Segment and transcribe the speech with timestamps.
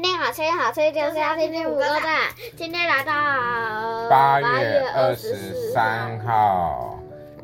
[0.00, 2.30] 切好吃好吃就是要天天五个赞。
[2.56, 3.12] 今天来到
[4.08, 5.34] 八月二十
[5.70, 6.98] 三号，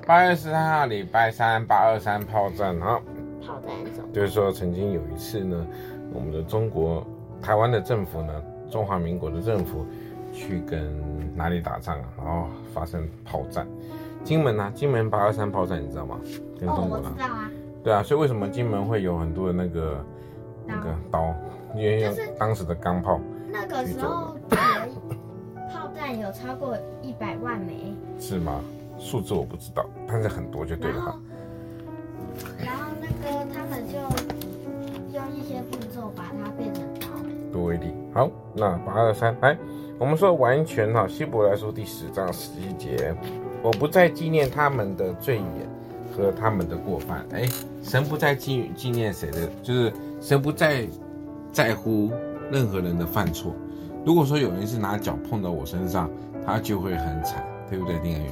[0.07, 2.99] 八月十三号礼拜三，八二三炮战哈。
[3.47, 3.75] 炮战
[4.15, 5.67] 就是说，曾经有一次呢，
[6.15, 7.07] 我们的中国
[7.43, 9.85] 台湾的政府呢，中华民国的政府
[10.33, 10.91] 去跟
[11.37, 12.05] 哪里打仗啊？
[12.17, 13.69] 然后发生炮战。
[14.25, 16.19] 金门啊，金门八二三炮战，你知道吗？
[16.59, 17.09] 跟中国的。
[17.09, 17.51] 哦，我知道啊。
[17.85, 20.05] 对啊，所以为什么金门会有很多的那个
[20.67, 21.35] 那个刀？
[21.75, 23.21] 因为用当时的钢炮。
[23.51, 27.95] 那个时候，炮弹有超过一百万枚。
[28.19, 28.61] 是吗？
[28.99, 31.21] 数字我不知道，但是很多就对了哈。
[32.59, 33.99] 然后那个他们就
[35.17, 37.07] 用一些步骤把它变成刀。
[37.53, 37.95] 多威力。
[38.13, 39.57] 好，那八二三来，
[39.99, 43.15] 我们说完全哈，希伯来书第十章十一节，
[43.63, 45.67] 我不再纪念他们的罪孽
[46.15, 47.25] 和他们的过犯。
[47.33, 47.49] 哎，
[47.83, 50.87] 神不再纪纪念谁的，就是神不再。
[51.53, 52.11] 在乎
[52.51, 53.55] 任何人的犯错。
[54.05, 56.11] 如果说有人是拿脚碰到我身上，
[56.47, 58.29] 他就会很惨，对不对，丁恩宇？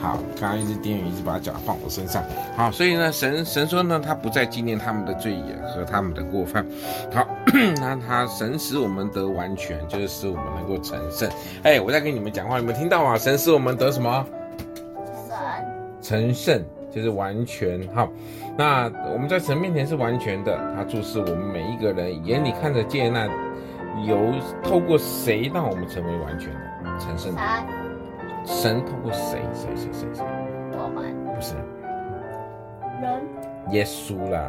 [0.00, 2.22] 好，刚刚一直丁恩宇一直把脚放我身上。
[2.56, 6.64] 好，所以呢，神神说呢，他不再纪念他们的罪孽和他们的过犯。
[7.12, 7.26] 好，
[7.80, 11.28] 那他神使我们得完全，就是使我们能够成圣。
[11.62, 13.16] 哎，我在跟你们讲话，你们听到吗？
[13.16, 14.26] 神使我们得什么？
[16.00, 16.62] 神成圣。
[16.90, 18.08] 就是完全哈，
[18.56, 23.26] 那我们在神面前是完全的，他注视我们每一个人，眼里看得见，那
[24.06, 24.18] 由
[24.62, 27.40] 透过谁让我们成为完全的、成圣的？
[28.46, 29.38] 神透过谁？
[29.52, 30.24] 谁谁谁谁？
[30.72, 31.54] 我们不是
[33.02, 33.20] 人，
[33.72, 34.48] 耶稣啦，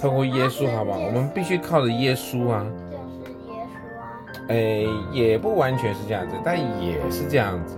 [0.00, 0.98] 透过耶稣，好不好？
[0.98, 4.02] 我们必须靠着耶稣啊，就是耶稣啊，
[4.48, 7.76] 哎，也不完全是这样子，但也是这样子。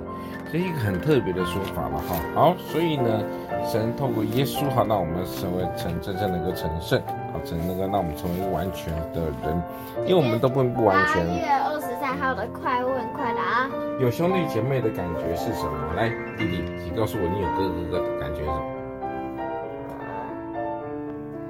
[0.55, 2.15] 这是一个很特别的说法了哈。
[2.33, 3.25] 好，所以呢，
[3.67, 9.61] 神透过耶稣哈，让我们成为成真正能够成圣，好，成那个让我们成为一个完全的人，
[10.07, 11.27] 因为我们都不不完全。
[11.27, 15.95] 八月二十三号的快问快答，有兄弟姐妹的感觉是什么？
[15.97, 18.63] 来，弟弟，你告诉我你有哥哥的感觉是什么？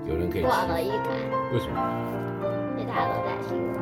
[0.08, 0.44] 有人可以。
[0.44, 1.12] 我的一感。
[1.52, 1.76] 为什么？
[2.78, 3.76] 因为他都在欺负我。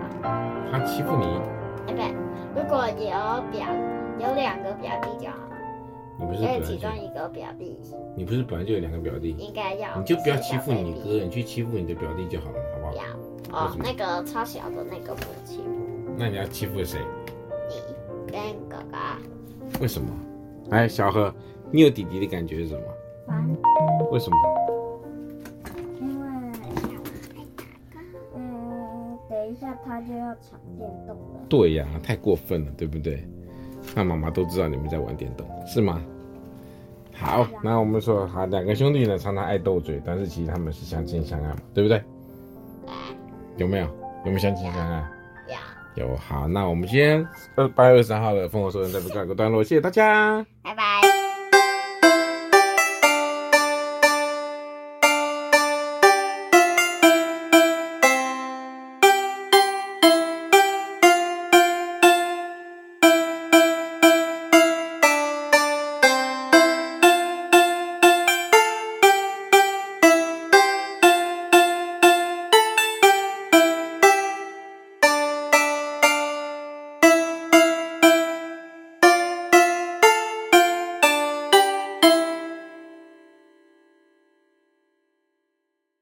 [0.73, 1.62] 他欺负你？
[1.99, 2.13] 哎，
[2.55, 3.67] 对，如果有表。
[4.19, 5.57] 有两个表弟就好了。
[6.21, 6.43] 你不是？
[6.45, 7.77] 有其中一个表弟。
[8.15, 9.35] 你不是本来就有两个表弟？
[9.37, 9.99] 应该要。
[9.99, 12.93] 你就不要欺负你哥，你去欺负你的表弟就好了，好不好？
[12.95, 13.03] 要。
[13.59, 15.65] 哦，那个超小的那个不欺负。
[16.17, 17.01] 那你要欺负谁？
[17.69, 18.99] 你跟哥哥。
[19.81, 20.09] 为什么？
[20.71, 21.35] 哎，小何，
[21.73, 22.83] 你有弟弟的感觉是什么？
[23.27, 23.57] 烦。
[24.13, 24.37] 为什么？
[29.53, 31.41] 一下他就要抢电动了。
[31.49, 33.23] 对呀，太过分了，对不对？
[33.95, 36.03] 那妈妈都知道你们在玩电动，是吗？
[37.15, 42.03] 好，那我们说，好，两个兄弟呢，常常爱斗嘴，但是其实他们是相亲相爱嘛，对不对？
[43.59, 43.85] 有没有？
[44.25, 45.05] 有没有相亲相爱？
[45.97, 46.07] 有。
[46.07, 46.17] 有。
[46.17, 50.92] 好，那我们今天二八月二十三号的烽火说人》再不告一个段落，谢谢大家，拜拜。